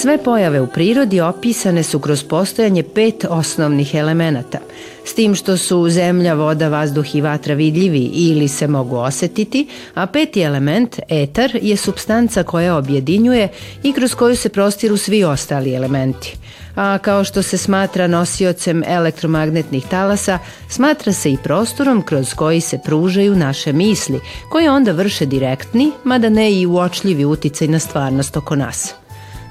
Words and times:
Sve 0.00 0.18
pojave 0.18 0.60
u 0.60 0.66
prirodi 0.66 1.20
opisane 1.20 1.82
su 1.82 1.98
kroz 1.98 2.24
postojanje 2.24 2.82
pet 2.82 3.24
osnovnih 3.28 3.94
elemenata, 3.94 4.58
s 5.04 5.14
tim 5.14 5.34
što 5.34 5.56
su 5.56 5.90
zemlja, 5.90 6.34
voda, 6.34 6.68
vazduh 6.68 7.14
i 7.14 7.20
vatra 7.20 7.54
vidljivi 7.54 8.10
ili 8.14 8.48
se 8.48 8.66
mogu 8.66 8.96
osetiti, 8.96 9.66
a 9.94 10.06
peti 10.06 10.40
element, 10.40 10.98
etar, 11.08 11.58
je 11.62 11.76
substanca 11.76 12.42
koja 12.42 12.76
objedinjuje 12.76 13.48
i 13.82 13.92
kroz 13.92 14.14
koju 14.14 14.36
se 14.36 14.48
prostiru 14.48 14.96
svi 14.96 15.24
ostali 15.24 15.74
elementi. 15.74 16.36
A 16.76 16.98
kao 16.98 17.24
što 17.24 17.42
se 17.42 17.58
smatra 17.58 18.06
nosiocem 18.06 18.82
elektromagnetnih 18.86 19.86
talasa, 19.86 20.38
smatra 20.68 21.12
se 21.12 21.32
i 21.32 21.38
prostorom 21.44 22.02
kroz 22.02 22.34
koji 22.34 22.60
se 22.60 22.78
pružaju 22.84 23.36
naše 23.36 23.72
misli, 23.72 24.20
koje 24.50 24.70
onda 24.70 24.92
vrše 24.92 25.26
direktni, 25.26 25.92
mada 26.04 26.28
ne 26.28 26.52
i 26.52 26.66
uočljivi 26.66 27.24
uticaj 27.24 27.68
na 27.68 27.78
stvarnost 27.78 28.36
oko 28.36 28.56
nas. 28.56 28.99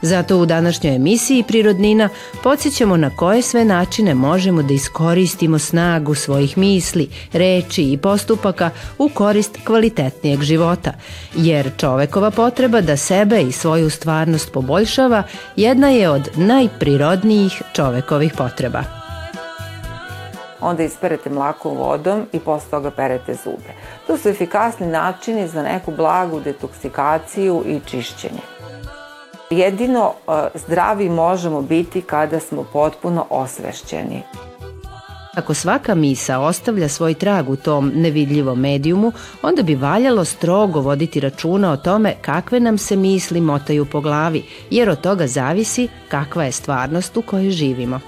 Zato 0.02 0.38
u 0.38 0.46
današnjoj 0.46 0.96
emisiji 0.96 1.44
Prirodnina 1.44 2.10
podsjećamo 2.44 2.98
na 2.98 3.10
koje 3.16 3.42
sve 3.42 3.66
načine 3.66 4.14
možemo 4.14 4.62
da 4.62 4.74
iskoristimo 4.74 5.60
snagu 5.60 6.16
svojih 6.16 6.58
misli, 6.58 7.10
reči 7.34 7.92
i 7.92 7.98
postupaka 7.98 8.70
u 8.98 9.10
korist 9.10 9.58
kvalitetnijeg 9.66 10.42
života, 10.42 10.94
jer 11.36 11.72
čovekova 11.78 12.32
potreba 12.32 12.82
da 12.82 12.98
sebe 12.98 13.42
i 13.42 13.52
svoju 13.52 13.90
stvarnost 13.90 14.52
poboljšava 14.52 15.24
jedna 15.56 15.90
je 15.90 16.10
od 16.10 16.30
najprirodnijih 16.36 17.62
čovekovih 17.74 18.34
potreba. 18.38 18.84
Onda 20.62 20.84
isperete 20.84 21.30
mlakom 21.30 21.78
vodom 21.78 22.26
i 22.34 22.40
posle 22.40 22.70
toga 22.70 22.92
perete 22.92 23.36
zube. 23.44 23.74
To 24.08 24.18
su 24.18 24.30
efikasni 24.30 24.88
načini 24.88 25.48
za 25.48 25.64
neku 25.64 25.92
blagu 25.92 26.40
detoksikaciju 26.40 27.64
i 27.68 27.80
čišćenje. 27.90 28.42
Jedino 29.50 30.14
e, 30.28 30.32
zdravi 30.56 31.10
možemo 31.10 31.62
biti 31.62 32.02
kada 32.02 32.40
smo 32.40 32.64
potpuno 32.74 33.26
osvešćeni. 33.30 34.24
Ako 35.36 35.54
svaka 35.54 35.96
misa 35.96 36.40
ostavlja 36.40 36.90
svoj 36.90 37.14
trag 37.14 37.50
u 37.50 37.56
tom 37.56 37.92
nevidljivom 37.96 38.60
medijumu, 38.60 39.12
onda 39.42 39.64
bi 39.64 39.76
valjalo 39.76 40.26
strogo 40.26 40.80
voditi 40.82 41.20
računa 41.20 41.72
o 41.72 41.78
tome 41.78 42.16
kakve 42.22 42.60
nam 42.60 42.78
se 42.78 42.96
misli 42.96 43.42
motaju 43.42 43.86
po 43.86 44.02
glavi, 44.02 44.44
jer 44.70 44.90
od 44.90 45.02
toga 45.02 45.28
zavisi 45.28 45.88
kakva 46.10 46.44
je 46.44 46.52
stvarnost 46.52 47.18
u 47.18 47.22
kojoj 47.22 47.50
živimo. 47.50 48.00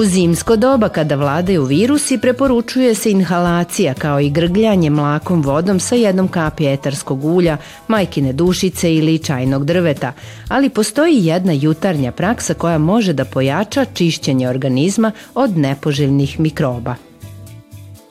U 0.00 0.04
zimsko 0.04 0.56
doba 0.56 0.88
kada 0.88 1.16
vladaju 1.16 1.64
virusi 1.64 2.18
preporučuje 2.18 2.94
se 2.94 3.10
inhalacija 3.10 3.94
kao 3.94 4.20
i 4.20 4.30
grgljanje 4.30 4.90
mlakom 4.90 5.42
vodom 5.42 5.80
sa 5.80 5.94
jednom 5.94 6.28
kapi 6.28 6.66
etarskog 6.66 7.24
ulja, 7.24 7.56
majkine 7.88 8.32
dušice 8.32 8.94
ili 8.94 9.18
čajnog 9.18 9.64
drveta, 9.64 10.12
ali 10.48 10.68
postoji 10.68 11.26
jedna 11.26 11.52
jutarnja 11.52 12.12
praksa 12.12 12.54
koja 12.54 12.78
može 12.78 13.12
da 13.12 13.24
pojača 13.24 13.84
čišćenje 13.84 14.48
organizma 14.48 15.12
od 15.34 15.56
nepoželjnih 15.58 16.40
mikroba. 16.40 16.94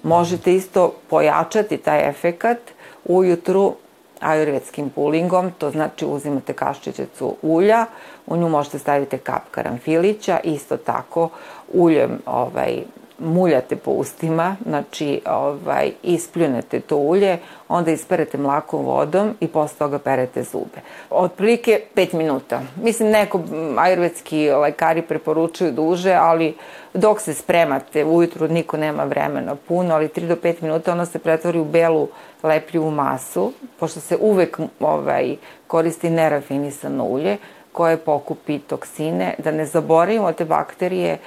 Možete 0.03 0.55
isto 0.55 0.93
pojačati 1.09 1.77
taj 1.77 2.09
efekat 2.09 2.57
ujutru 3.05 3.75
ajurvedskim 4.19 4.89
pulingom, 4.89 5.51
to 5.51 5.71
znači 5.71 6.05
uzimate 6.05 6.53
kaščićecu 6.53 7.35
ulja, 7.41 7.85
u 8.27 8.37
nju 8.37 8.49
možete 8.49 8.79
staviti 8.79 9.17
kap 9.17 9.43
karamfilića, 9.51 10.39
isto 10.43 10.77
tako 10.77 11.29
uljem 11.73 12.19
ovaj, 12.25 12.83
muljate 13.19 13.75
po 13.75 13.91
ustima, 13.91 14.55
znači 14.65 15.21
ovaj, 15.25 15.91
ispljunete 16.03 16.79
to 16.79 16.97
ulje, 16.97 17.37
onda 17.67 17.91
isperete 17.91 18.37
mlakom 18.37 18.85
vodom 18.85 19.35
i 19.39 19.47
posle 19.47 19.77
toga 19.77 19.99
perete 19.99 20.43
zube. 20.43 20.81
Otprilike 21.09 21.81
5 21.95 22.13
minuta. 22.13 22.61
Mislim, 22.83 23.09
neko 23.09 23.41
ajurvedski 23.77 24.49
lekari 24.49 25.01
preporučuju 25.01 25.71
duže, 25.71 26.13
ali 26.13 26.55
dok 26.93 27.21
se 27.21 27.33
spremate, 27.33 28.05
ujutru 28.05 28.47
niko 28.47 28.77
nema 28.77 29.03
vremena 29.03 29.55
puno, 29.55 29.95
ali 29.95 30.07
3 30.07 30.27
do 30.27 30.35
5 30.35 30.55
minuta 30.61 30.91
ono 30.91 31.05
se 31.05 31.19
pretvori 31.19 31.59
u 31.59 31.65
belu 31.65 32.07
lepljivu 32.43 32.91
masu, 32.91 33.53
pošto 33.79 33.99
se 33.99 34.17
uvek 34.19 34.59
ovaj, 34.79 35.35
koristi 35.67 36.09
nerafinisano 36.09 37.03
ulje, 37.03 37.37
koje 37.71 37.97
pokupi 37.97 38.59
toksine, 38.59 39.35
da 39.37 39.51
ne 39.51 39.65
zaboravimo 39.65 40.33
te 40.33 40.45
bakterije, 40.45 41.17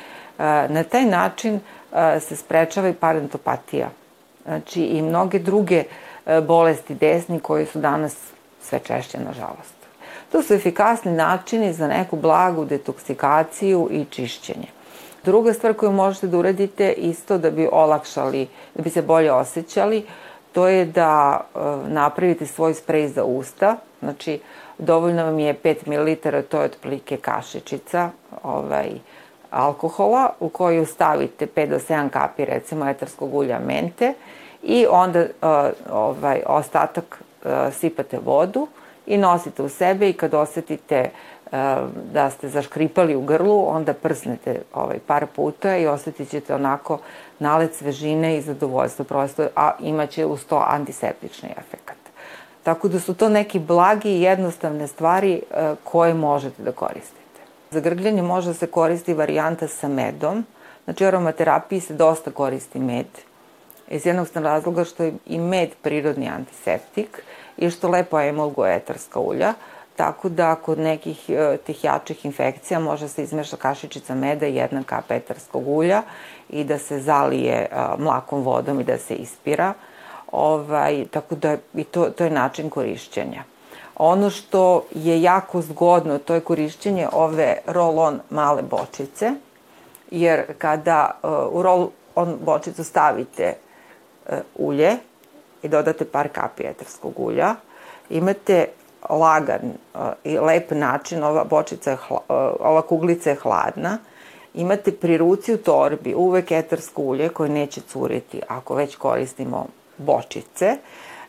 na 0.69 0.83
taj 0.83 1.05
način 1.05 1.61
se 2.21 2.37
sprečava 2.37 2.89
i 2.89 2.95
parentopatija. 2.95 3.91
Znači 4.45 4.83
i 4.83 5.03
mnoge 5.03 5.39
druge 5.39 5.85
bolesti 6.47 6.95
desni 6.95 7.41
koje 7.41 7.67
su 7.67 7.79
danas 7.79 8.17
sve 8.63 8.79
češće, 8.79 9.19
nažalost. 9.19 9.75
To 10.33 10.43
su 10.43 10.55
efikasni 10.55 11.13
načini 11.13 11.73
za 11.73 11.89
neku 11.89 12.17
blagu 12.17 12.65
detoksikaciju 12.65 13.89
i 13.91 14.05
čišćenje. 14.05 14.67
Druga 15.25 15.53
stvar 15.53 15.75
koju 15.75 15.93
možete 15.93 16.27
da 16.27 16.39
uradite 16.39 16.93
isto 16.93 17.39
da 17.39 17.51
bi 17.51 17.69
olakšali, 17.73 18.49
da 18.75 18.83
bi 18.83 18.91
se 18.91 19.03
bolje 19.03 19.33
osjećali, 19.33 20.07
to 20.53 20.69
je 20.69 20.85
da 20.85 21.41
napravite 21.89 22.47
svoj 22.47 22.75
sprej 22.75 23.09
za 23.09 23.25
usta. 23.25 23.77
Znači, 24.01 24.41
dovoljno 24.79 25.25
vam 25.25 25.39
je 25.39 25.55
5 25.55 25.87
ml, 25.87 26.43
to 26.49 26.59
je 26.59 26.65
otprilike 26.65 27.17
kašičica 27.17 28.11
ovaj, 28.43 28.91
alkohola 29.53 30.31
u 30.41 30.49
koju 30.49 30.87
stavite 30.87 31.47
5 31.47 31.69
do 31.69 31.79
7 31.79 32.09
kapi 32.09 32.45
recimo 32.45 32.89
etarskog 32.89 33.35
ulja 33.35 33.59
mente 33.59 34.15
i 34.63 34.87
onda 34.91 35.21
uh, 35.21 35.49
ovaj, 35.91 36.43
ostatak 36.47 37.23
uh, 37.45 37.51
sipate 37.73 38.19
vodu 38.25 38.67
i 39.07 39.17
nosite 39.19 39.63
u 39.63 39.69
sebe 39.69 40.11
i 40.11 40.13
kad 40.13 40.35
osetite 40.35 41.11
uh, 41.45 41.53
da 42.13 42.31
ste 42.31 42.49
zaškripali 42.49 43.17
u 43.17 43.23
grlu, 43.23 43.65
onda 43.69 43.95
prsnete 43.95 44.63
ovaj, 44.75 44.99
par 45.07 45.27
puta 45.27 45.77
i 45.77 45.87
osetit 45.87 46.31
ćete 46.31 46.55
onako 46.55 46.99
nalet 47.39 47.75
svežine 47.75 48.37
i 48.37 48.43
zadovoljstva 48.43 49.05
prosto, 49.05 49.47
a 49.57 49.71
imaće 49.81 50.27
uz 50.27 50.45
to 50.45 50.65
antiseptični 50.69 51.49
efekt. 51.59 52.03
Tako 52.63 52.89
da 52.89 53.01
su 53.01 53.15
to 53.15 53.29
neki 53.29 53.59
blagi 53.59 54.09
i 54.09 54.23
jednostavne 54.23 54.87
stvari 54.87 55.43
koje 55.85 56.15
možete 56.15 56.63
da 56.63 56.73
koristite. 56.73 57.22
Za 57.73 57.81
grgljanje 57.81 58.23
može 58.23 58.49
da 58.49 58.55
se 58.55 58.67
koristi 58.67 59.15
varijanta 59.15 59.69
sa 59.69 59.89
medom. 59.89 60.45
Znači, 60.85 61.05
u 61.05 61.07
aromaterapiji 61.09 61.81
se 61.81 61.95
dosta 61.95 62.31
koristi 62.31 62.79
med. 62.79 63.07
Iz 63.89 64.07
jednog 64.07 64.29
sam 64.29 64.45
razloga 64.45 64.85
što 64.85 65.05
je 65.05 65.13
i 65.27 65.39
med 65.39 65.71
prirodni 65.83 66.29
antiseptik 66.29 67.23
i 67.57 67.71
što 67.71 67.89
lepo 67.89 68.21
emulguje 68.21 68.77
etarska 68.77 69.21
ulja. 69.21 69.55
Tako 69.97 70.29
da 70.29 70.55
kod 70.55 70.79
nekih 70.79 71.31
e, 71.31 71.57
tih 71.57 71.85
jačih 71.85 72.25
infekcija 72.25 72.81
može 72.81 73.09
se 73.09 73.23
izmeša 73.23 73.57
kašičica 73.57 74.15
meda 74.15 74.47
i 74.47 74.55
jedna 74.55 74.83
kap 74.83 75.11
etarskog 75.11 75.69
ulja 75.69 76.03
i 76.51 76.65
da 76.65 76.79
se 76.79 77.01
zalije 77.01 77.55
e, 77.55 77.69
mlakom 77.99 78.43
vodom 78.43 78.81
i 78.81 78.85
da 78.85 78.99
se 78.99 79.15
ispira. 79.15 79.75
Ovaj, 80.33 81.05
tako 81.11 81.35
da 81.35 81.57
i 81.75 81.85
to, 81.85 82.05
to 82.05 82.25
je 82.25 82.31
način 82.31 82.71
korišćenja. 82.71 83.52
Ono 84.05 84.31
što 84.31 84.85
je 84.95 85.23
jako 85.23 85.63
zgodno, 85.63 86.19
to 86.19 86.35
je 86.35 86.41
korišćenje 86.41 87.09
ove 87.13 87.57
roll-on 87.67 88.19
male 88.31 88.63
bočice, 88.63 89.33
jer 90.11 90.45
kada 90.59 91.11
uh, 91.23 91.31
u 91.31 91.63
roll-on 91.63 92.37
bočicu 92.45 92.85
stavite 92.85 93.55
uh, 94.27 94.39
ulje 94.55 94.97
i 95.63 95.69
dodate 95.69 96.05
par 96.05 96.29
kapi 96.29 96.63
etarskog 96.63 97.13
ulja, 97.17 97.55
imate 98.11 98.67
lagan 99.11 99.71
uh, 99.95 100.01
i 100.25 100.39
lep 100.39 100.71
način, 100.71 101.23
ova 101.23 101.45
bočica 101.45 101.91
je 101.91 101.97
uh, 102.11 102.19
ova 102.61 102.83
kuglica 102.83 103.31
je 103.31 103.37
hladna, 103.37 103.99
imate 104.55 104.93
pri 104.93 105.17
ruci 105.17 105.55
u 105.55 105.59
torbi 105.59 106.15
uvek 106.15 106.51
etarsko 106.51 107.03
ulje 107.03 107.29
koje 107.29 107.51
neće 107.51 107.81
curiti 107.81 108.41
ako 108.49 108.75
već 108.75 108.97
koristimo 108.97 109.67
bočice, 109.99 110.67
E, 110.67 110.77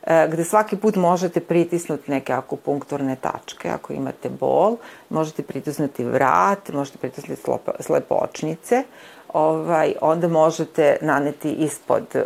gde 0.08 0.44
svaki 0.44 0.78
put 0.78 0.96
možete 0.96 1.40
pritisnuti 1.40 2.12
neke 2.12 2.34
akupunkturne 2.34 3.16
tačke. 3.16 3.70
Ako 3.70 3.94
imate 3.94 4.30
bol, 4.30 4.78
možete 5.10 5.44
pritisnuti 5.44 6.04
vrat, 6.04 6.70
možete 6.70 6.98
pritisnuti 6.98 7.42
slepočnice, 7.80 8.84
ovaj, 9.34 9.94
onda 10.02 10.28
možete 10.28 10.98
naneti 11.02 11.52
ispod 11.52 12.04
uh, 12.16 12.22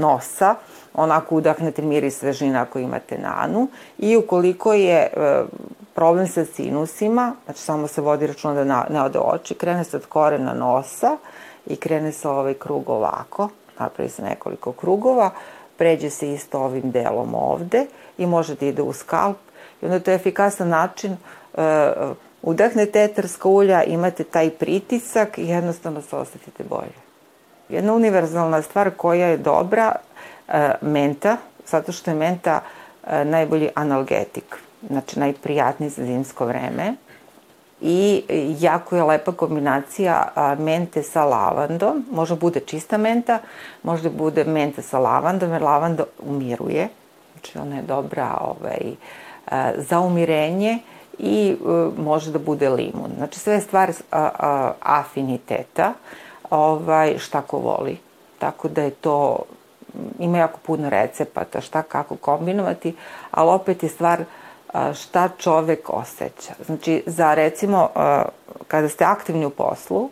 nosa, 0.00 0.54
onako 0.94 1.34
udahnete 1.34 1.82
miris 1.82 2.18
svežina 2.18 2.62
ako 2.62 2.78
imate 2.78 3.18
nanu. 3.18 3.68
I 3.98 4.16
ukoliko 4.16 4.72
je 4.72 5.10
uh, 5.16 5.48
problem 5.94 6.26
sa 6.26 6.44
sinusima, 6.44 7.34
znači 7.44 7.60
samo 7.60 7.86
se 7.86 8.00
vodi 8.00 8.26
računa 8.26 8.54
da 8.54 8.64
na, 8.64 8.86
ne 8.90 9.02
ode 9.02 9.18
oči, 9.18 9.54
krene 9.54 9.84
se 9.84 9.96
od 9.96 10.06
korena 10.06 10.54
nosa 10.54 11.16
i 11.66 11.76
krene 11.76 12.12
se 12.12 12.28
ovaj 12.28 12.54
krug 12.54 12.90
ovako, 12.90 13.48
napravi 13.78 14.10
se 14.10 14.22
nekoliko 14.22 14.72
krugova, 14.72 15.30
pređe 15.78 16.10
se 16.10 16.32
isto 16.32 16.60
ovim 16.60 16.90
delom 16.90 17.34
ovde 17.34 17.86
i 18.18 18.26
može 18.26 18.54
da 18.54 18.66
ide 18.66 18.82
u 18.82 18.92
skalp 18.92 19.36
i 19.82 19.84
onda 19.84 20.00
to 20.00 20.10
je 20.10 20.14
efikasan 20.14 20.68
način 20.68 21.12
e, 21.12 21.92
Udahnete 22.42 23.02
etarska 23.02 23.48
ulja, 23.48 23.82
imate 23.82 24.24
taj 24.24 24.50
pritisak 24.50 25.38
i 25.38 25.48
jednostavno 25.48 26.02
se 26.02 26.16
osetite 26.16 26.64
bolje. 26.64 26.98
Jedna 27.68 27.92
univerzalna 27.92 28.62
stvar 28.62 28.90
koja 28.96 29.26
je 29.26 29.36
dobra, 29.36 29.92
e, 30.48 30.70
menta, 30.80 31.36
zato 31.66 31.92
što 31.92 32.10
je 32.10 32.14
menta 32.14 32.60
e, 33.06 33.24
najbolji 33.24 33.68
analgetik, 33.74 34.56
znači 34.88 35.18
najprijatniji 35.18 35.90
za 35.90 36.04
zimsko 36.04 36.46
vreme 36.46 36.94
i 37.80 38.24
jako 38.60 38.96
je 38.96 39.02
lepa 39.02 39.32
kombinacija 39.32 40.28
mente 40.58 41.02
sa 41.02 41.24
lavandom, 41.24 42.04
može 42.10 42.36
bude 42.36 42.60
čista 42.60 42.96
menta, 42.96 43.38
može 43.82 44.10
bude 44.10 44.44
menta 44.44 44.82
sa 44.82 44.98
lavandom, 44.98 45.52
jer 45.52 45.62
lavanda 45.62 46.04
umiruje, 46.26 46.88
znači 47.32 47.58
ona 47.58 47.76
je 47.76 47.82
dobra 47.82 48.38
ovaj, 48.40 48.94
za 49.76 50.00
umirenje 50.00 50.78
i 51.18 51.56
može 51.96 52.32
da 52.32 52.38
bude 52.38 52.68
limun. 52.68 53.10
Znači 53.16 53.38
sve 53.38 53.54
je 53.54 53.60
stvar 53.60 53.92
afiniteta, 54.80 55.92
ovaj, 56.50 57.18
šta 57.18 57.40
ko 57.40 57.58
voli. 57.58 57.98
Tako 58.38 58.68
da 58.68 58.82
je 58.82 58.90
to, 58.90 59.38
ima 60.18 60.38
jako 60.38 60.58
puno 60.66 60.90
recepata 60.90 61.60
šta 61.60 61.82
kako 61.82 62.16
kombinovati, 62.16 62.96
ali 63.30 63.50
opet 63.50 63.82
je 63.82 63.88
stvar 63.88 64.24
šta 64.94 65.28
čovek 65.38 65.90
osjeća. 65.90 66.54
Znači, 66.66 67.02
za 67.06 67.34
recimo, 67.34 67.88
kada 68.68 68.88
ste 68.88 69.04
aktivni 69.04 69.46
u 69.46 69.50
poslu, 69.50 70.10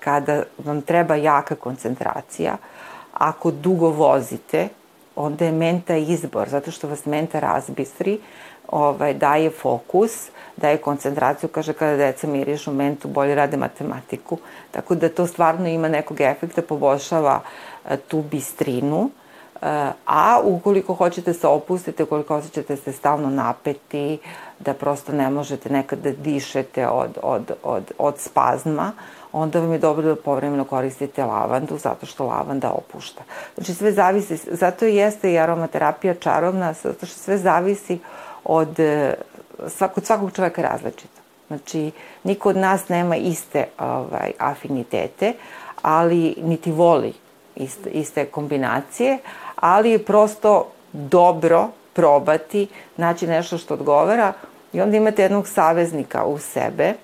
kada 0.00 0.42
vam 0.58 0.82
treba 0.82 1.14
jaka 1.14 1.54
koncentracija, 1.54 2.56
ako 3.12 3.50
dugo 3.50 3.88
vozite, 3.88 4.68
onda 5.16 5.44
je 5.44 5.52
menta 5.52 5.96
izbor, 5.96 6.48
zato 6.48 6.70
što 6.70 6.88
vas 6.88 7.06
menta 7.06 7.40
razbistri, 7.40 8.20
ovaj, 8.68 9.14
daje 9.14 9.50
fokus, 9.50 10.28
daje 10.56 10.76
koncentraciju, 10.76 11.48
kaže 11.48 11.72
kada 11.72 11.96
deca 11.96 12.26
mirišu 12.26 12.72
mentu, 12.72 13.08
bolje 13.08 13.34
rade 13.34 13.56
matematiku, 13.56 14.38
tako 14.70 14.94
da 14.94 15.08
to 15.08 15.26
stvarno 15.26 15.68
ima 15.68 15.88
nekog 15.88 16.20
efekta, 16.20 16.62
poboljšava 16.62 17.40
tu 18.08 18.22
bistrinu, 18.22 19.10
a 20.06 20.40
ukoliko 20.44 20.94
hoćete 20.94 21.32
se 21.32 21.46
opustite, 21.46 22.02
ukoliko 22.02 22.36
osjećate 22.36 22.76
se 22.76 22.92
stalno 22.92 23.30
napeti, 23.30 24.18
da 24.58 24.74
prosto 24.74 25.12
ne 25.12 25.30
možete 25.30 25.70
nekad 25.70 25.98
da 25.98 26.10
dišete 26.10 26.88
od, 26.88 27.18
od, 27.22 27.52
od, 27.62 27.92
od 27.98 28.18
spazma, 28.18 28.92
onda 29.32 29.60
vam 29.60 29.72
je 29.72 29.78
dobro 29.78 30.08
da 30.08 30.16
povremeno 30.16 30.64
koristite 30.64 31.24
lavandu, 31.24 31.78
zato 31.78 32.06
što 32.06 32.26
lavanda 32.26 32.70
opušta. 32.70 33.22
Znači 33.54 33.74
sve 33.74 33.92
zavisi, 33.92 34.36
zato 34.36 34.84
jeste 34.84 35.32
i 35.32 35.38
aromaterapija 35.38 36.14
čarobna, 36.14 36.72
zato 36.72 37.06
što 37.06 37.18
sve 37.18 37.38
zavisi 37.38 37.98
od, 38.44 38.76
svakog, 39.68 40.04
svakog 40.04 40.32
čoveka 40.32 40.62
različito. 40.62 41.20
Znači, 41.48 41.90
niko 42.24 42.48
od 42.48 42.56
nas 42.56 42.88
nema 42.88 43.16
iste 43.16 43.64
ovaj, 43.78 44.32
afinitete, 44.38 45.32
ali 45.82 46.34
niti 46.42 46.72
voli 46.72 47.12
iste, 47.56 47.90
iste 47.90 48.24
kombinacije, 48.24 49.18
ali 49.60 49.90
je 49.90 50.04
prosto 50.04 50.66
dobro 50.92 51.68
probati, 51.92 52.68
naći 52.96 53.26
nešto 53.26 53.58
što 53.58 53.74
odgovara. 53.74 54.32
I 54.72 54.80
onda 54.80 54.96
imate 54.96 55.22
jednog 55.22 55.48
saveznika 55.48 56.24
u 56.24 56.38
sebe 56.38 56.94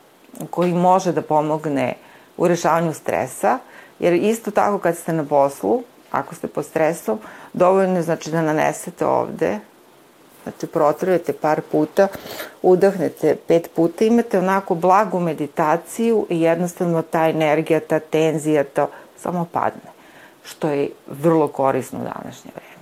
koji 0.51 0.73
može 0.73 1.12
da 1.12 1.23
pomogne 1.23 1.95
u 2.37 2.49
rešavanju 2.49 2.93
stresa, 2.93 3.59
jer 3.99 4.12
isto 4.12 4.51
tako 4.51 4.79
kad 4.79 4.97
ste 4.97 5.12
na 5.12 5.25
poslu, 5.25 5.83
ako 6.11 6.35
ste 6.35 6.47
pod 6.47 6.65
stresom, 6.65 7.19
dovoljno 7.53 7.97
je 7.97 8.03
znači 8.03 8.31
da 8.31 8.43
nanesete 8.43 9.06
ovde, 9.06 9.59
znači 10.43 10.67
protrujete 10.67 11.33
par 11.33 11.61
puta, 11.73 12.09
udahnete 12.62 13.37
pet 13.49 13.71
puta, 13.77 14.05
imate 14.05 14.39
onako 14.39 14.75
blagu 14.75 15.21
meditaciju 15.21 16.27
i 16.31 16.41
jednostavno 16.41 17.03
ta 17.03 17.29
energija, 17.29 17.81
ta 17.81 17.99
tenzija, 17.99 18.65
to 18.65 18.89
samo 19.17 19.47
padne 19.53 19.94
što 20.44 20.69
je 20.69 20.91
vrlo 21.06 21.49
korisno 21.49 21.99
u 21.99 22.05
današnje 22.05 22.50
vreme. 22.55 22.74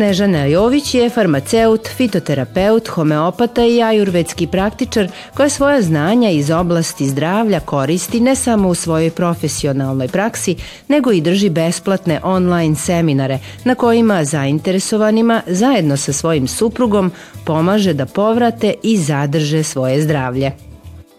Snežana 0.00 0.44
Jović 0.44 0.94
je 0.94 1.10
farmaceut, 1.10 1.88
fitoterapeut, 1.96 2.88
homeopata 2.88 3.64
i 3.64 3.82
ajurvedski 3.82 4.46
praktičar 4.46 5.08
koja 5.36 5.48
svoja 5.48 5.82
znanja 5.82 6.30
iz 6.30 6.50
oblasti 6.50 7.08
zdravlja 7.08 7.60
koristi 7.60 8.20
ne 8.20 8.34
samo 8.34 8.68
u 8.68 8.74
svojoj 8.74 9.10
profesionalnoj 9.10 10.08
praksi, 10.08 10.56
nego 10.88 11.12
i 11.12 11.20
drži 11.20 11.50
besplatne 11.50 12.20
online 12.22 12.76
seminare 12.76 13.38
na 13.64 13.74
kojima 13.74 14.24
zainteresovanima 14.24 15.42
zajedno 15.46 15.96
sa 15.96 16.12
svojim 16.12 16.48
suprugom 16.48 17.12
pomaže 17.46 17.92
da 17.92 18.06
povrate 18.06 18.74
i 18.82 18.96
zadrže 18.96 19.62
svoje 19.62 20.02
zdravlje. 20.02 20.52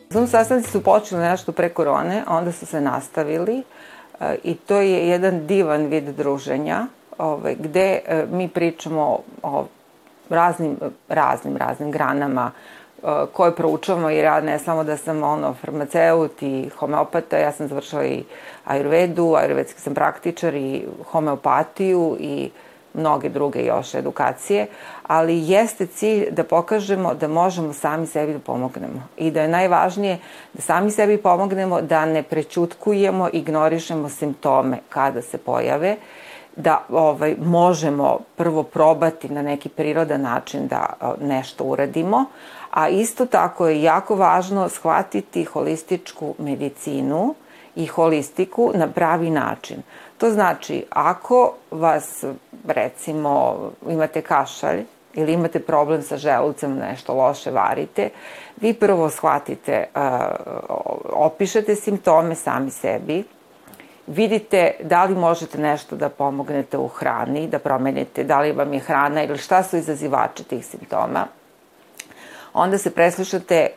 Zoom 0.10 0.28
sastanci 0.28 0.72
su 0.72 0.84
počeli 0.84 1.22
nešto 1.22 1.52
pre 1.52 1.70
korone, 1.70 2.24
onda 2.28 2.52
su 2.52 2.66
se 2.66 2.82
nastavili 2.82 3.64
e, 4.20 4.36
i 4.44 4.56
to 4.56 4.76
je 4.76 5.08
jedan 5.08 5.48
divan 5.48 5.86
vid 5.86 6.04
druženja 6.18 6.88
ovaj, 7.18 7.56
gde 7.60 8.00
e, 8.06 8.26
mi 8.32 8.48
pričamo 8.48 9.20
o 9.44 9.66
raznim, 10.30 10.78
raznim, 11.10 11.58
raznim 11.58 11.92
granama 11.92 12.52
e, 12.52 13.08
koje 13.34 13.56
proučavamo 13.56 14.10
jer 14.10 14.26
ja 14.26 14.42
ne 14.42 14.60
samo 14.60 14.84
da 14.84 14.98
sam 14.98 15.24
ono 15.24 15.54
farmaceut 15.54 16.44
i 16.44 16.70
homeopata, 16.78 17.38
ja 17.38 17.52
sam 17.52 17.68
završila 17.68 18.06
i 18.06 18.24
ajurvedu, 18.66 19.36
ajurvedski 19.36 19.82
sam 19.82 19.94
praktičar 19.94 20.56
i 20.56 20.86
homeopatiju 21.12 22.18
i 22.20 22.50
mnoge 22.94 23.30
druge 23.30 23.66
još 23.66 23.94
edukacije, 23.94 24.68
ali 25.08 25.50
jeste 25.50 25.86
cilj 25.86 26.32
da 26.32 26.44
pokažemo 26.44 27.14
da 27.14 27.28
možemo 27.28 27.74
sami 27.74 28.08
sebi 28.08 28.34
da 28.34 28.40
pomognemo 28.40 29.08
i 29.18 29.32
da 29.32 29.42
je 29.42 29.48
najvažnije 29.48 30.20
da 30.54 30.62
sami 30.62 30.92
sebi 30.92 31.18
pomognemo, 31.18 31.82
da 31.82 32.06
ne 32.06 32.24
prečutkujemo, 32.24 33.30
ignorišemo 33.34 34.10
simptome 34.10 34.80
kada 34.90 35.22
se 35.22 35.38
pojave 35.38 35.98
da 36.56 36.84
ovaj, 36.90 37.36
možemo 37.40 38.20
prvo 38.36 38.64
probati 38.64 39.30
na 39.30 39.42
neki 39.42 39.70
prirodan 39.70 40.22
način 40.22 40.68
da 40.68 40.86
nešto 41.22 41.64
uradimo, 41.64 42.26
a 42.72 42.90
isto 42.90 43.26
tako 43.26 43.68
je 43.68 43.84
jako 43.84 44.16
važno 44.16 44.70
shvatiti 44.70 45.44
holističku 45.44 46.36
medicinu 46.38 47.36
i 47.76 47.86
holistiku 47.86 48.72
na 48.76 48.88
pravi 48.88 49.30
način. 49.30 49.82
To 50.18 50.30
znači, 50.30 50.86
ako 50.90 51.54
vas, 51.72 52.24
recimo, 52.68 53.58
imate 53.90 54.22
kašalj 54.22 54.84
ili 55.14 55.34
imate 55.34 55.60
problem 55.60 56.02
sa 56.02 56.18
želucem, 56.18 56.76
nešto 56.76 57.14
loše 57.14 57.52
varite, 57.52 58.10
vi 58.62 58.74
prvo 58.74 59.10
shvatite, 59.10 59.86
opišete 61.14 61.76
simptome 61.76 62.36
sami 62.36 62.72
sebi, 62.72 63.24
vidite 64.08 64.72
da 64.84 65.04
li 65.04 65.16
možete 65.16 65.58
nešto 65.58 65.96
da 65.96 66.10
pomognete 66.10 66.78
u 66.78 66.88
hrani, 66.88 67.48
da 67.48 67.60
promenite 67.60 68.24
da 68.24 68.40
li 68.40 68.52
vam 68.52 68.74
je 68.74 68.80
hrana 68.80 69.24
ili 69.24 69.38
šta 69.38 69.64
su 69.64 69.78
izazivači 69.78 70.44
tih 70.44 70.66
simptoma. 70.66 71.28
Onda 72.54 72.78
se 72.78 72.92
preslušate 72.92 73.68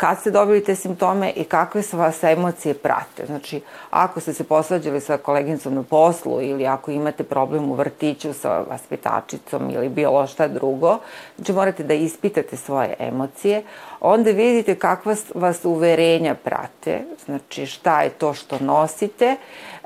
kad 0.00 0.18
ste 0.20 0.30
dobili 0.30 0.64
te 0.64 0.74
simptome 0.74 1.32
i 1.36 1.44
kakve 1.44 1.82
su 1.82 1.98
vas 1.98 2.22
emocije 2.24 2.74
prate. 2.74 3.26
Znači, 3.26 3.60
ako 3.90 4.20
ste 4.20 4.32
se 4.32 4.44
posvađali 4.44 5.00
sa 5.00 5.16
koleginicom 5.16 5.74
na 5.74 5.82
poslu 5.82 6.42
ili 6.42 6.66
ako 6.66 6.90
imate 6.90 7.22
problem 7.24 7.70
u 7.70 7.74
vrtiću 7.74 8.32
sa 8.32 8.60
vaspitačicom 8.70 9.70
ili 9.70 9.88
bilo 9.88 10.26
šta 10.26 10.48
drugo, 10.48 10.98
znači 11.36 11.52
morate 11.52 11.82
da 11.84 11.94
ispitate 11.94 12.56
svoje 12.56 12.94
emocije, 12.98 13.62
onda 14.00 14.30
vidite 14.30 14.74
kakva 14.74 15.14
vas 15.34 15.64
uverenja 15.64 16.34
prate, 16.34 17.00
znači 17.24 17.66
šta 17.66 18.02
je 18.02 18.10
to 18.10 18.34
što 18.34 18.58
nosite, 18.58 19.36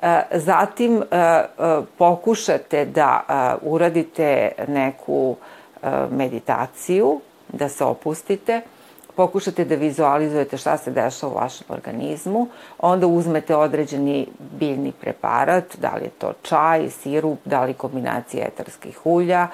e, 0.02 0.22
zatim 0.32 1.02
e, 1.02 1.16
e, 1.16 1.44
pokušate 1.98 2.84
da 2.84 3.24
uradite 3.62 4.52
neku 4.68 5.36
meditaciju, 6.10 7.20
da 7.48 7.68
se 7.68 7.84
opustite, 7.84 8.60
pokušate 9.16 9.64
da 9.64 9.74
vizualizujete 9.74 10.56
šta 10.56 10.76
se 10.76 10.90
dešava 10.90 11.32
u 11.32 11.36
vašem 11.36 11.66
organizmu, 11.68 12.48
onda 12.78 13.06
uzmete 13.06 13.56
određeni 13.56 14.26
biljni 14.38 14.92
preparat, 15.00 15.76
da 15.80 15.94
li 15.96 16.04
je 16.04 16.10
to 16.10 16.32
čaj, 16.42 16.90
sirup, 16.90 17.38
da 17.44 17.64
li 17.64 17.74
kombinacija 17.74 18.46
etarskih 18.46 19.06
ulja, 19.06 19.48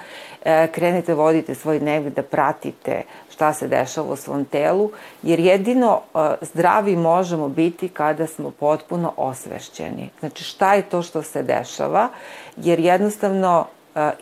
e, 0.45 0.69
krenete 0.73 1.15
vodite 1.15 1.55
svoj 1.55 1.79
dnevnik 1.79 2.15
da 2.15 2.23
pratite 2.23 3.03
šta 3.31 3.53
se 3.53 3.69
dešava 3.69 4.13
u 4.13 4.17
svom 4.17 4.45
telu, 4.45 4.91
jer 5.23 5.41
jedino 5.41 6.01
e, 6.01 6.19
zdravi 6.41 6.97
možemo 6.97 7.49
biti 7.49 7.89
kada 7.89 8.27
smo 8.27 8.51
potpuno 8.51 9.13
osvešćeni. 9.17 10.11
Znači 10.21 10.45
šta 10.45 10.75
je 10.75 10.83
to 10.83 11.03
što 11.03 11.23
se 11.23 11.43
dešava, 11.43 12.09
jer 12.57 12.81
jednostavno 12.81 13.67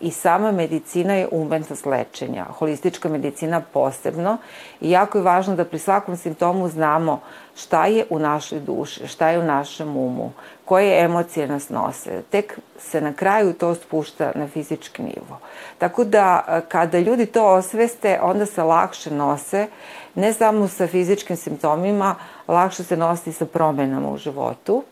i 0.01 0.11
sama 0.11 0.53
medicina 0.53 1.15
je 1.15 1.29
umetnost 1.31 1.87
lečenja, 1.87 2.45
holistička 2.45 3.09
medicina 3.09 3.61
posebno 3.61 4.37
i 4.81 4.91
jako 4.91 5.19
je 5.19 5.25
važno 5.25 5.57
da 5.57 5.65
pri 5.65 5.79
svakom 5.79 6.17
simptomu 6.17 6.69
znamo 6.69 7.21
šta 7.57 7.87
je 7.87 8.05
u 8.11 8.19
našoj 8.19 8.61
duši, 8.61 9.07
šta 9.07 9.29
je 9.29 9.39
u 9.39 9.43
našem 9.43 9.97
umu, 9.97 10.33
koje 10.65 11.05
emocije 11.05 11.47
nas 11.47 11.69
nose. 11.69 12.23
Tek 12.31 12.59
se 12.79 13.01
na 13.01 13.13
kraju 13.13 13.53
to 13.53 13.75
spušta 13.75 14.33
na 14.35 14.49
fizički 14.49 15.03
nivo. 15.03 15.39
Tako 15.79 16.05
da 16.05 16.61
kada 16.69 16.99
ljudi 16.99 17.27
to 17.27 17.47
osveste, 17.47 18.19
onda 18.23 18.47
se 18.47 18.63
lakše 18.63 19.11
nose, 19.11 19.67
ne 20.15 20.33
samo 20.33 20.69
sa 20.69 20.87
fizičkim 20.87 21.37
simptomima, 21.37 22.15
lakše 22.49 22.85
se 22.85 22.97
nosi 22.97 23.33
sa 23.33 23.47
promenama 23.47 24.11
u 24.11 24.17
životu 24.17 24.83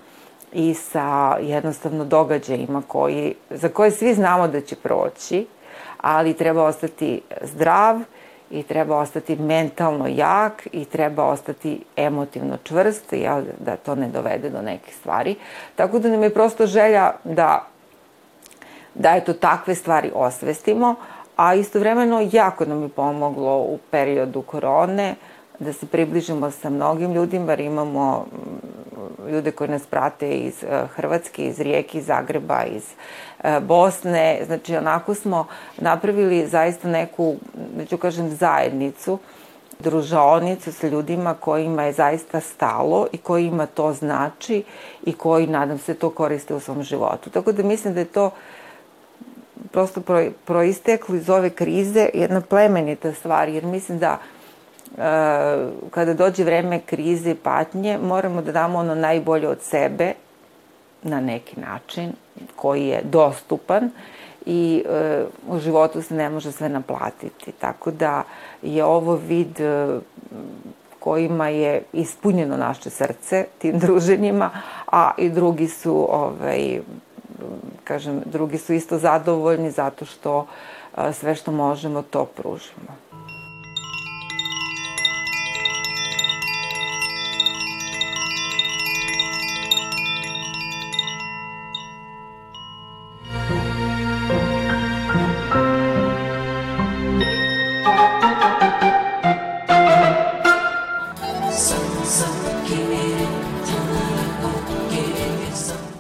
i 0.56 0.75
sa 0.75 1.36
jednostavno 1.40 2.04
događajima 2.04 2.82
koji, 2.88 3.34
za 3.50 3.68
koje 3.68 3.90
svi 3.90 4.14
znamo 4.14 4.48
da 4.48 4.60
će 4.60 4.76
proći, 4.76 5.46
ali 6.00 6.34
treba 6.34 6.64
ostati 6.64 7.20
zdrav 7.42 8.00
i 8.50 8.62
treba 8.62 8.96
ostati 8.96 9.36
mentalno 9.36 10.06
jak 10.08 10.68
i 10.72 10.84
treba 10.84 11.25
ostati 11.25 11.84
emotivno 11.96 12.56
čvrst, 12.64 13.12
jel, 13.12 13.42
da 13.58 13.76
to 13.76 13.94
ne 13.94 14.08
dovede 14.08 14.50
do 14.50 14.62
nekih 14.62 14.94
stvari. 14.94 15.34
Tako 15.75 15.98
da 15.98 16.08
nam 16.08 16.22
je 16.22 16.34
prosto 16.34 16.66
želja 16.66 17.12
da, 17.25 17.66
da 18.94 19.16
eto 19.16 19.32
takve 19.32 19.75
stvari 19.75 20.10
osvestimo, 20.14 20.94
a 21.36 21.54
istovremeno 21.54 22.28
jako 22.32 22.64
nam 22.64 22.82
je 22.82 22.88
pomoglo 22.88 23.58
u 23.58 23.78
periodu 23.90 24.42
korone, 24.42 25.14
da 25.58 25.72
se 25.72 25.86
približimo 25.86 26.50
sa 26.50 26.70
mnogim 26.70 27.12
ljudima, 27.12 27.52
jer 27.52 27.60
imamo 27.60 28.26
ljude 29.30 29.50
koji 29.50 29.70
nas 29.70 29.86
prate 29.86 30.30
iz 30.30 30.64
e, 30.64 30.86
Hrvatske, 30.94 31.46
iz 31.46 31.60
Rijeke, 31.60 31.98
iz 31.98 32.06
Zagreba, 32.06 32.64
iz 32.64 32.84
e, 33.44 33.60
Bosne. 33.60 34.40
Znači, 34.46 34.76
onako 34.76 35.14
smo 35.14 35.46
napravili 35.78 36.46
zaista 36.46 36.88
neku, 36.88 37.34
da 37.76 37.84
ću 37.84 37.96
kažem, 37.96 38.30
zajednicu, 38.30 39.18
družaonicu 39.78 40.72
sa 40.72 40.88
ljudima 40.88 41.34
kojima 41.34 41.82
je 41.82 41.92
zaista 41.92 42.40
stalo 42.40 43.06
i 43.12 43.18
kojima 43.18 43.66
to 43.66 43.92
znači 43.92 44.62
i 45.04 45.12
koji, 45.12 45.46
nadam 45.46 45.78
se, 45.78 45.94
to 45.94 46.10
koriste 46.10 46.54
u 46.54 46.60
svom 46.60 46.82
životu. 46.82 47.30
Tako 47.30 47.52
da 47.52 47.62
mislim 47.62 47.94
da 47.94 48.00
je 48.00 48.06
to 48.06 48.30
prosto 49.72 50.00
proisteklo 50.44 51.14
iz 51.14 51.30
ove 51.30 51.50
krize 51.50 52.08
jedna 52.14 52.40
plemenita 52.40 53.12
stvar, 53.12 53.48
jer 53.48 53.64
mislim 53.64 53.98
da 53.98 54.18
kada 55.90 56.14
dođe 56.14 56.44
vreme 56.44 56.80
krize 56.80 57.30
i 57.30 57.34
patnje, 57.34 57.98
moramo 57.98 58.42
da 58.42 58.52
damo 58.52 58.78
ono 58.78 58.94
najbolje 58.94 59.48
od 59.48 59.60
sebe 59.62 60.12
na 61.02 61.20
neki 61.20 61.60
način 61.60 62.12
koji 62.56 62.86
je 62.86 63.00
dostupan 63.04 63.90
i 64.46 64.84
e, 64.88 65.24
u 65.48 65.58
životu 65.58 66.02
se 66.02 66.14
ne 66.14 66.30
može 66.30 66.52
sve 66.52 66.68
naplatiti. 66.68 67.52
Tako 67.52 67.90
da 67.90 68.22
je 68.62 68.84
ovo 68.84 69.16
vid 69.16 69.60
e, 69.60 69.98
kojima 71.00 71.48
je 71.48 71.82
ispunjeno 71.92 72.56
naše 72.56 72.90
srce 72.90 73.46
tim 73.58 73.78
druženjima, 73.84 74.50
a 74.92 75.10
i 75.18 75.30
drugi 75.30 75.68
su 75.68 76.06
ovaj, 76.10 76.80
kažem, 77.84 78.22
drugi 78.26 78.58
su 78.58 78.72
isto 78.72 78.98
zadovoljni 78.98 79.70
zato 79.70 80.04
što 80.04 80.46
e, 80.98 81.12
sve 81.12 81.34
što 81.34 81.52
možemo 81.52 82.02
to 82.02 82.24
pružimo. 82.24 83.05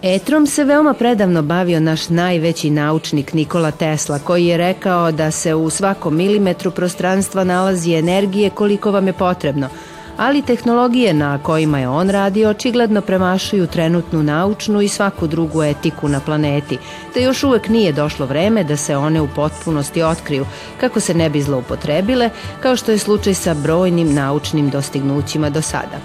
Etrom 0.08 0.46
se 0.46 0.64
veoma 0.64 0.94
predavno 0.94 1.42
bavio 1.42 1.80
naš 1.80 2.08
najveći 2.08 2.70
naučnik 2.70 3.32
Nikola 3.32 3.70
Tesla, 3.70 4.18
koji 4.18 4.46
je 4.46 4.56
rekao 4.56 5.12
da 5.12 5.30
se 5.30 5.54
u 5.54 5.70
svakom 5.70 6.16
milimetru 6.16 6.70
prostranstva 6.70 7.44
nalazi 7.44 7.92
energije 7.92 8.50
koliko 8.50 8.90
vam 8.90 9.06
je 9.06 9.12
potrebno, 9.12 9.68
ali 10.16 10.42
tehnologije 10.42 11.14
na 11.14 11.38
kojima 11.42 11.78
je 11.78 11.88
on 11.88 12.10
radio 12.10 12.50
očigledno 12.50 13.00
premašuju 13.00 13.66
trenutnu 13.66 14.22
naučnu 14.22 14.80
i 14.80 14.88
svaku 14.88 15.26
drugu 15.26 15.62
etiku 15.62 16.08
na 16.08 16.20
planeti, 16.20 16.78
te 17.14 17.22
još 17.22 17.44
uvek 17.44 17.68
nije 17.68 17.92
došlo 17.92 18.26
vreme 18.26 18.64
da 18.64 18.76
se 18.76 18.96
one 18.96 19.20
u 19.20 19.28
potpunosti 19.36 20.02
otkriju, 20.02 20.46
kako 20.80 21.00
se 21.00 21.14
ne 21.14 21.30
bi 21.30 21.42
zloupotrebile, 21.42 22.30
kao 22.62 22.76
što 22.76 22.92
je 22.92 22.98
slučaj 22.98 23.34
sa 23.34 23.54
brojnim 23.54 24.14
naučnim 24.14 24.70
dostignućima 24.70 25.50
do 25.50 25.62
sada. 25.62 25.98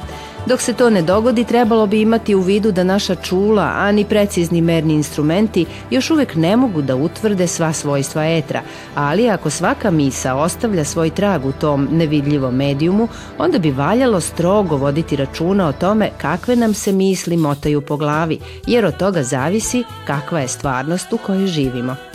Dok 0.46 0.62
se 0.62 0.74
to 0.74 0.90
ne 0.90 1.02
dogodi, 1.02 1.44
trebalo 1.44 1.88
bi 1.88 2.02
imati 2.02 2.36
u 2.36 2.42
vidu 2.42 2.72
da 2.72 2.84
naša 2.84 3.16
čula, 3.16 3.72
a 3.76 3.92
ni 3.92 4.06
precizni 4.06 4.62
merni 4.62 4.94
instrumenti 4.94 5.66
još 5.90 6.12
uvek 6.12 6.36
ne 6.36 6.58
mogu 6.58 6.82
da 6.82 6.96
utvrde 6.96 7.48
sva 7.48 7.74
svojstva 7.74 8.26
etra, 8.26 8.62
ali 8.96 9.30
ako 9.30 9.50
svaka 9.50 9.92
misa 9.92 10.36
ostavlja 10.36 10.84
svoj 10.84 11.10
trag 11.10 11.46
u 11.46 11.52
tom 11.52 11.88
nevidljivom 11.92 12.56
medijumu, 12.56 13.08
onda 13.38 13.60
bi 13.60 13.72
valjalo 13.72 14.20
strogo 14.20 14.78
voditi 14.78 15.16
računa 15.16 15.68
o 15.68 15.74
tome 15.74 16.10
kakve 16.18 16.56
nam 16.56 16.74
se 16.74 16.92
misli 16.92 17.38
motaju 17.38 17.82
po 17.82 17.98
glavi, 17.98 18.40
jer 18.68 18.86
od 18.86 18.98
toga 18.98 19.24
zavisi 19.24 19.84
kakva 20.06 20.40
je 20.40 20.48
stvarnost 20.48 21.14
u 21.14 21.18
kojoj 21.18 21.48
živimo. 21.48 22.11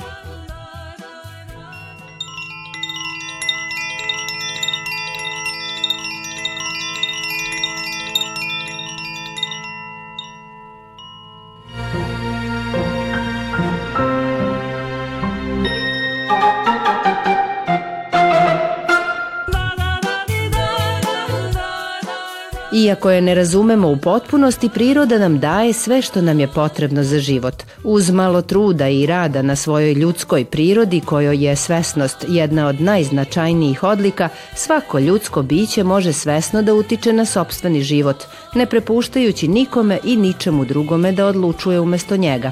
Iako 22.97 23.11
je 23.11 23.21
ne 23.21 23.35
razumemo 23.35 23.89
u 23.89 23.97
potpunosti, 23.97 24.69
priroda 24.69 25.19
nam 25.19 25.39
daje 25.39 25.73
sve 25.73 26.03
što 26.03 26.21
nam 26.23 26.41
je 26.41 26.49
potrebno 26.49 27.03
za 27.03 27.19
život. 27.19 27.55
Uz 27.85 28.11
malo 28.11 28.43
truda 28.43 28.89
i 28.89 29.07
rada 29.07 29.43
na 29.43 29.57
svojoj 29.57 29.93
ljudskoj 29.93 30.45
prirodi, 30.45 31.01
kojoj 31.01 31.45
je 31.45 31.57
svesnost 31.57 32.25
jedna 32.29 32.69
od 32.69 32.81
najznačajnijih 32.81 33.83
odlika, 33.83 34.29
svako 34.55 34.99
ljudsko 34.99 35.43
biće 35.43 35.85
može 35.85 36.13
svesno 36.13 36.63
da 36.63 36.75
utiče 36.75 37.13
na 37.13 37.25
sobstveni 37.25 37.83
život, 37.83 38.25
ne 38.55 38.67
prepuštajući 38.67 39.49
nikome 39.49 39.99
i 40.05 40.17
ničemu 40.17 40.65
drugome 40.65 41.13
da 41.13 41.27
odlučuje 41.27 41.81
umesto 41.81 42.17
njega. 42.17 42.51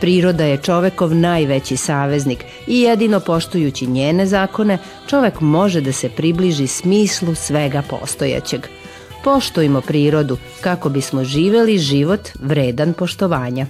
Priroda 0.00 0.44
je 0.44 0.62
čovekov 0.62 1.14
najveći 1.14 1.76
saveznik 1.76 2.44
i 2.66 2.80
jedino 2.80 3.20
poštujući 3.20 3.86
njene 3.86 4.26
zakone, 4.26 4.78
čovek 5.06 5.40
može 5.40 5.80
da 5.80 5.92
se 5.92 6.08
približi 6.08 6.66
smislu 6.66 7.34
svega 7.34 7.82
postojećeg– 7.90 8.66
Poštujmo 9.24 9.80
prirodu 9.80 10.36
kako 10.60 10.88
bismo 10.88 11.24
živeli 11.24 11.78
život 11.78 12.20
vredan 12.40 12.92
poštovanja. 12.92 13.66